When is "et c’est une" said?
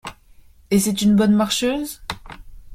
0.71-1.15